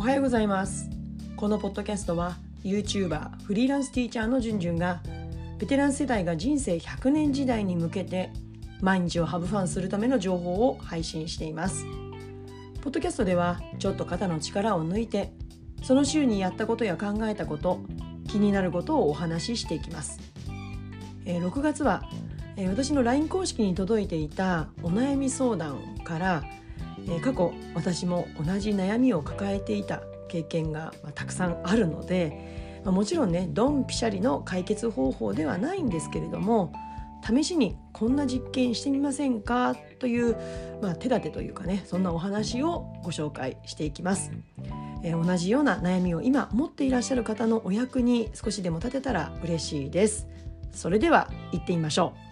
[0.00, 0.88] おはようございます。
[1.36, 5.02] このポッドキャストは YouTuber フリーランスティーチャーのじゅんじゅんが
[5.58, 8.30] ベテラン世代が人生100年時代に向けて
[8.80, 11.84] 毎日をハブファンするための情報を配信しています。
[12.80, 15.34] ポッドキャストではちょっと肩の力を抜いて
[15.82, 17.80] その週にやったことや考えたこと
[18.26, 20.18] 気になることをお話ししていきます、
[21.26, 22.08] え、6月は、
[22.56, 26.42] え、私の LINE 公式に届いていたお悩み相談から
[27.06, 36.72] えー、過去私も同じ悩みを抱えていた経験が、まあ、たくさんあるので、まあ、もちろんねドンピシャリの解決方法ではないんですけれども
[37.26, 40.36] 試しにこんな実験してみませんかという、
[40.80, 44.32] まあ、手立てというかねそんなお話をご紹介していきます。
[45.02, 50.28] えー、同じような悩みを今持っていらっしゃる方のお役に少しでも立てたら嬉しいです。
[50.72, 52.29] それでは行ってみましょう。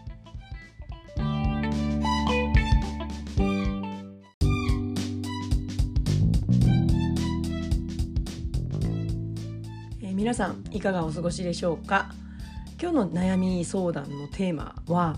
[10.29, 12.13] 皆さんいかがお過ごしでしょうか？
[12.79, 15.17] 今日の悩み相談のテーマは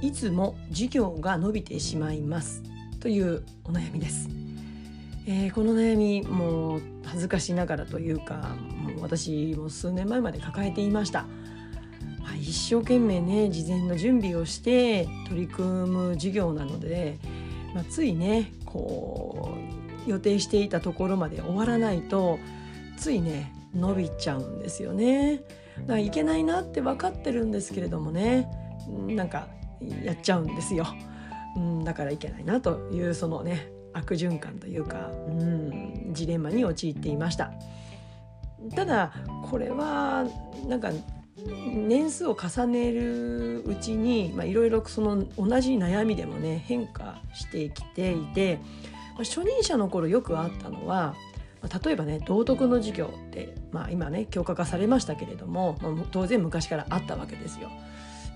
[0.00, 2.62] いつも授業が伸びてしまいます
[2.98, 4.30] というお悩みです、
[5.26, 11.26] えー、この悩みもう恥ずかしながらというかもう私も数年前まで抱えていました、
[12.22, 17.18] まあ、一生懸命ね事前の準備をして取り組む授業なので、
[17.74, 19.54] まあ、ついねこ
[20.06, 22.38] う予定していたところまで終わらないと
[22.96, 25.42] ついね伸びちゃうんですよね。
[25.80, 28.48] だからいけないなって分かってるんですけれどもね
[29.06, 29.48] なんか
[30.02, 30.86] やっちゃうんですよ。
[31.56, 37.52] うん、だからいけないなというそのね悪循環というか、うん、ジレンマに陥っていました。
[38.74, 39.12] ただ
[39.50, 40.24] これは
[40.66, 40.90] なんか
[41.46, 48.58] 年数を重ねるうちにいろいろその同じ悩みでもね変化してきていて
[49.18, 51.14] 初任者の頃よくあったのは
[51.68, 57.70] 例えばね道徳の授業って、まあ、今ね強化化されましたけれども、まあ、当然昔からあったわけですよ。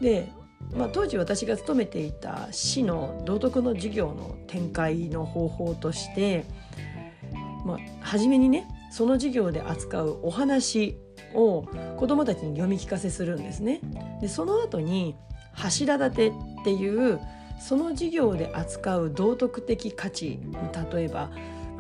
[0.01, 0.29] で、
[0.75, 6.45] まあ、当時私が勤めていた市の道徳の授業の展開の方法として、
[7.65, 10.99] まあ、初めにねその授業で扱うお話
[11.35, 11.63] を
[11.97, 13.81] 子どもたちに読み聞かせするんですね。
[14.21, 15.17] でその後に
[15.55, 16.33] 柱立てっ
[16.65, 17.21] ていう
[17.61, 20.41] その授業で扱う道徳的価値
[20.93, 21.31] 例えば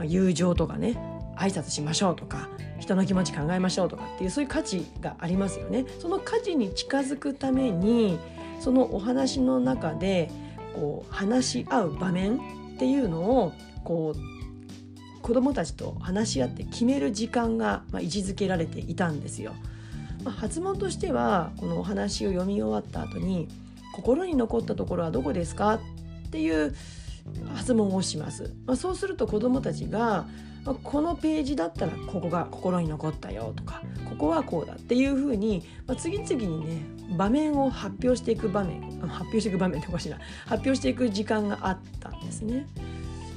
[0.04, 0.96] 友情とかね
[1.42, 2.48] 挨拶しましょうとか
[2.78, 5.84] 人の気持ち考えましょうとかっていうそういう価値がありますよね。
[5.98, 8.18] その価値に近づくために
[8.60, 10.30] そのお話の中で
[10.74, 12.38] こう話し合う場面っ
[12.78, 13.52] ていうのを
[13.84, 19.54] こう子どもたちと話し合って決める時間が、まあ、位置づけられていたんですよ。
[20.24, 23.48] まあ、発問としてはこのお話を読み終わった後に
[23.94, 25.74] 「心に残ったところはどこですか?」
[26.26, 26.74] っていう
[27.54, 28.54] 発問をします。
[28.66, 30.26] まあ、そうすると子どもたちが
[30.64, 36.82] まあ、このページだったらここが心に残ったよとかここはこうだっていうふうに、まあ、次々にね
[37.16, 42.66] 場面を発表していく場面発表していく場面っておかしいな発表していく時間があったんですね。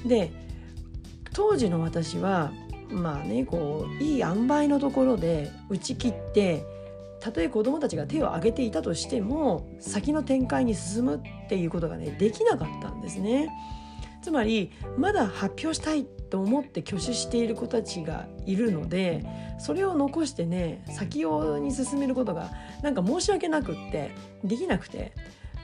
[0.06, 0.32] で
[1.34, 2.52] 当時の私は
[2.90, 6.64] まあねこういい塩梅のところで打ち切って
[7.26, 13.50] たとえ子どもたちが手を挙げていたとしても先の展開に進むっていうことがねできなかったんですね。
[14.22, 19.26] つまりまだ発表したいと思って挙手している子たちがいるので
[19.60, 22.52] それを残してね先用に進めることが
[22.84, 24.12] なんか申し訳なくって
[24.44, 25.14] できなくて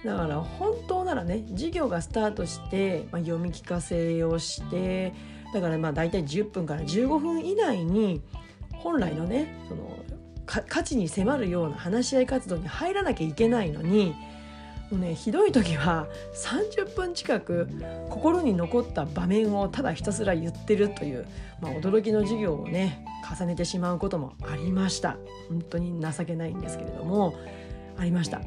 [0.04, 5.14] だから本当ならね授業がスタートして、まあ、読み聞かせをして
[5.54, 8.22] だからまあ大体10分から15分以内に
[8.74, 9.92] 本来のねその
[10.68, 14.14] 価値に迫るような話し合い活動に入らなきゃいけないのに
[14.92, 17.70] もうねひどい時は30分近く
[18.10, 21.26] 心に残った場面をただひたすら言ってるという、
[21.62, 23.06] まあ、驚きの授業をね
[23.38, 25.18] 重ねてしまうこともありました。
[25.48, 27.34] 本当に情けないんですけれども
[27.98, 28.42] ありました。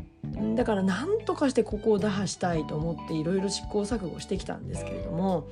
[0.56, 5.46] だから何とかしてここを打破したいと思っていろいろ試行錯誤してきたんですけれども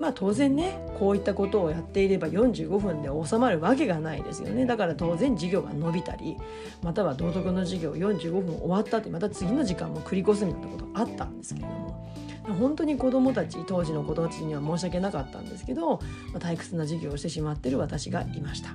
[0.00, 6.36] まあ当然ねこういったことをやっていれば45分で収まるわけがないですよねだから当然授業が伸びたり
[6.82, 12.10] または道徳の授業45分終わったってまた次の時間も繰り越すみたいなことあったんですけれども
[12.58, 16.00] 本当に子どもたち当時の子どもたちには申し訳なかったんですけど、
[16.32, 18.70] ま、退屈な授業をしてしまってる私がいました。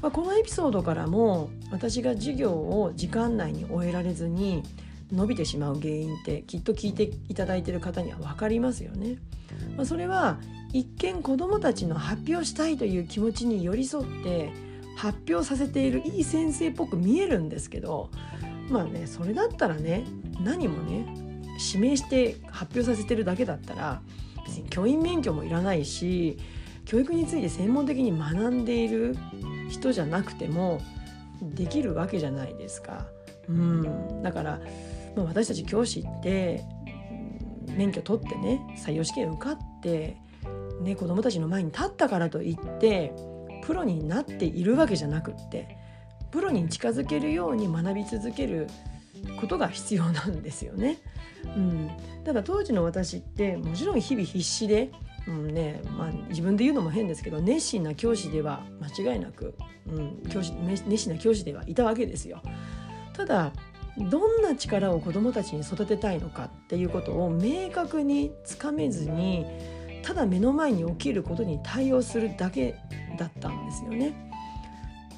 [0.00, 4.62] まあ、このエピソードからも私が授業を時間内に終えられずに
[5.12, 9.16] 伸びてしまう原因ってきっと聞いていただいている方には分かりますよね。
[9.76, 10.38] まあ、それは
[10.72, 14.52] 一見子どもたちの発表したいという気持ちに寄り添って
[14.96, 18.10] 発表させているいい先生っぽく見えるんですけど
[18.68, 20.04] まあねそれだったらね
[20.40, 21.06] 何もね
[21.72, 24.02] 指名して発表させてるだけだったら
[24.44, 26.38] 別に教員免許もいらないし
[26.84, 29.16] 教育について専門的に学んでいる
[29.70, 30.80] 人じゃなくても
[31.42, 33.06] できるわけじゃないですか。
[33.48, 34.60] うん、だから、
[35.18, 36.64] まあ、私たち教師って
[37.76, 40.16] 免許取ってね採用試験受かって、
[40.82, 43.12] ね、子どもたちの前に立ったからといって
[43.64, 45.76] プロになっているわけじゃなくって
[46.30, 48.68] プロに近づけるように学び続ける
[49.40, 50.98] ことが必要なんですよね。
[51.44, 51.90] うん、
[52.24, 54.90] ただ当時の私ってもちろん日々必死で、
[55.26, 59.54] うんねまあ、自分で言うのも変ですけど熱心な教師では間違いなく、
[59.86, 62.42] うん、教師熱心な教師ではいたわけですよ。
[63.14, 63.52] ただ
[63.98, 69.44] どんな力を子どもたちに育てたいのかっていうことを明確につかめずに
[70.02, 72.76] ただ目の前に起きることに対応するだけ
[73.18, 74.28] だったんですよね。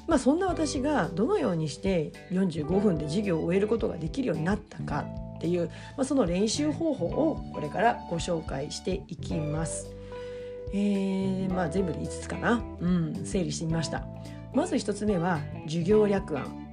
[0.07, 5.05] まあ、そんな私がどのようにして45分で授業を終えることができるようになったか
[5.37, 9.87] っていう、まあ、その練習方法をこれからご紹介していきます。
[10.73, 14.05] えー、まあ、全部で5つかな、うん、整理してみました。
[14.53, 16.70] まず1つ目は授業略案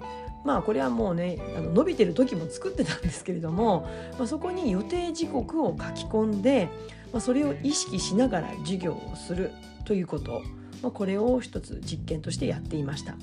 [0.49, 3.87] まあこれはもうねあの伸びてる時も作ってたんですけれども、
[4.17, 6.71] まあ、そこに予定時刻を書き込んで、
[7.13, 9.53] まあ、それを意識しながら授業をする
[9.85, 10.41] ということ、
[10.83, 13.15] まあ、これを一つ実験としてやっていました。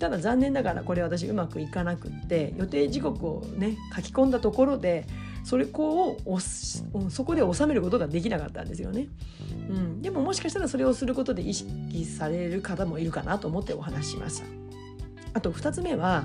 [0.00, 5.06] ただ残念ながらこれ私うまくいかなくって予定時刻をね書き込んだところで
[5.44, 9.08] それこをそこで収めることができなかったんですよね、
[9.68, 14.68] うん、でももしかしたらそれをすることで意識される方もいるかなと思ってお話ししました。
[15.34, 16.24] あと2つ目は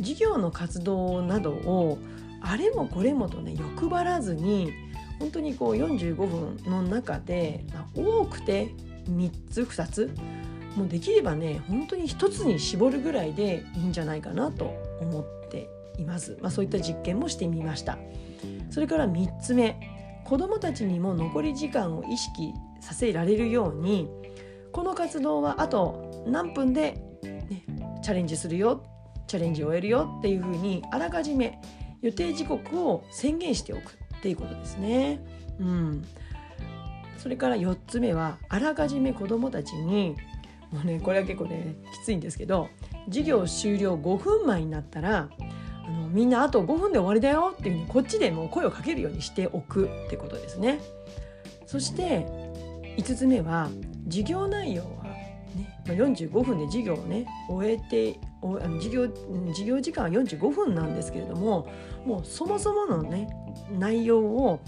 [0.00, 1.98] 事業の活動などを
[2.40, 4.72] あれもこれもとね欲張らずに
[5.18, 8.74] 本当にこう45分の中で、まあ、多くて
[9.08, 10.14] 3つ2つ
[10.76, 15.68] もうできればね本当に1つに絞るぐらいでいいんじゃないかなと思って
[15.98, 17.98] います、まあ、そういった実験もしてみました。
[18.70, 19.78] それから3つ目
[20.24, 24.08] 子どもたちにも残り時間を意識させられるように
[24.72, 27.64] この活動はあと何分で、ね、
[28.02, 28.82] チャレンジするよ
[29.34, 31.60] チャレンジを終えるよっていうふうにあらかじめ
[32.02, 35.18] 予定時刻を宣言しておくっていうことですね。
[35.58, 36.04] うん、
[37.18, 40.14] それから4つ目はあらかじめ子どもたちに
[40.70, 42.68] もうねこれは結構ねきついんですけど
[43.06, 45.28] 授業終了5分前になったら
[45.84, 50.78] あのみんなあと5分で終わりだよっていうふうにこっちでもう声をかけるようにしておくってことですね。
[51.66, 52.24] そして
[52.98, 53.68] 5つ目は
[54.04, 55.04] 授業内容は
[55.56, 58.20] ね、まあ、45分で授業をね終えて
[58.52, 59.08] 授業
[59.48, 61.68] 授業時間は45分なんですけれども
[62.04, 63.28] もうそもそものね
[63.78, 64.60] 内容を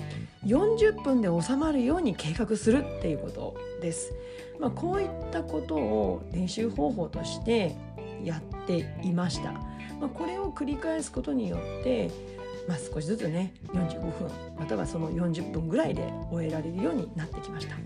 [0.46, 4.12] 40分で収まるように計画するっていうことです。
[4.58, 7.76] まあ、こういったことを練習方法として
[8.24, 9.52] やっていました。
[10.00, 12.10] まあ、これを繰り返すことによって、
[12.68, 17.76] まあ、少しずつね45分またはその40分ぐらいで終えられるようになってきました。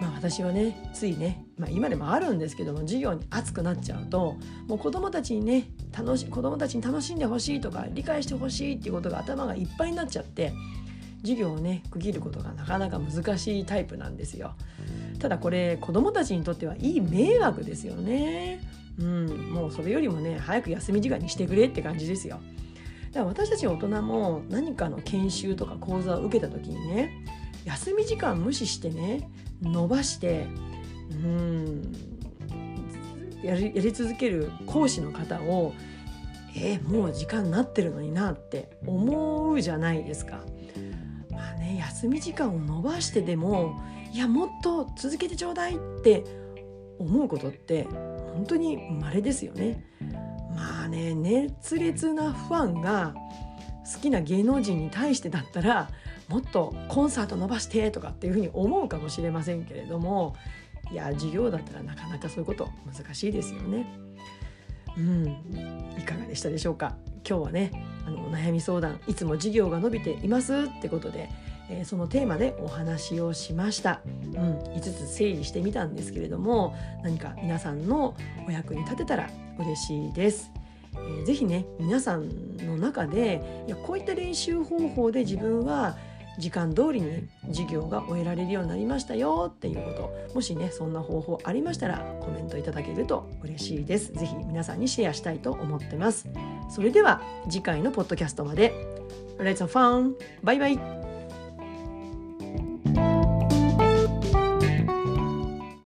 [0.00, 4.36] まあ、私はねついね、まあ、今でもあるんですけども授業に熱くなっちゃうと
[4.66, 5.64] もう子どもたちにね
[5.96, 10.52] 楽し子どもたちに楽しんでほしいとか理解してほしいっていうことが頭がいっぱいになっちゃって
[11.22, 14.54] 授業をね区切ることがなかなか難しいタイプなんですよ。
[15.18, 18.60] ただこれ子どもたちにとってはいい迷惑ですよね。
[19.00, 22.40] うん、もうそれよりもね早く休み時間にしてくれって感じですよ。
[23.10, 27.24] だから私たち大人も何かの研修とか講座を受けた時にね
[27.64, 29.28] 休み時間無視してね
[29.62, 30.46] 伸ばして
[31.10, 31.94] うん
[33.42, 35.74] やりやり続ける講師の方を
[36.56, 40.40] えー、もう時間になってるのになって思うじゃないですか。
[41.30, 43.80] まあね休み時間を延ばしてでも
[44.12, 46.24] いやもっと続けてちょうだいって
[46.98, 47.84] 思うことって
[48.34, 49.84] 本当に稀ですよね。
[50.54, 53.14] まあね熱烈なファンが
[53.94, 55.90] 好きな芸能人に対してだったら
[56.28, 60.36] もっとコンサート伸ばしてとかっていうふうに思うかもしれませんけれども
[60.90, 63.86] いや授業だったらなかなかそういうこと難しいですよね。
[64.96, 65.26] うん、
[65.98, 66.96] いかがでしたでしょうか？
[67.28, 67.70] 今日はね
[68.06, 71.28] あのお悩み相談いつも授業が伸びていますってことで、
[71.70, 74.08] えー、そのテーマでお話をしました、う
[74.38, 78.16] ん、5つ整理してみたんですけれども何か皆さんの
[78.46, 80.50] お役に立てたら嬉しいです。
[80.94, 85.96] えー、ぜひね皆さんの中でいやこういった練習方法で自分は
[86.38, 89.92] 時間通りに授業が終えられるようになりましたよっていうこ
[90.28, 90.34] と。
[90.34, 94.12] もしねそんな方法ありましたらコメントいただけると嬉しいです。
[94.12, 96.28] 是非皆さんにシェアしたいと思ってます。
[96.70, 98.72] それでは次回のポッドキャストまで。
[99.38, 100.14] Let's have fun!
[100.42, 101.07] バイバイ